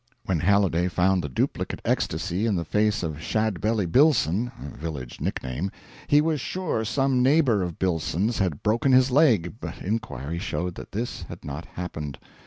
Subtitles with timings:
[0.25, 5.69] When Halliday found the duplicate ecstasy in the face of "Shadbelly" Billson (village nickname),
[6.07, 10.93] he was sure some neighbour of Billson's had broken his leg, but inquiry showed that
[10.93, 12.17] this had not happened.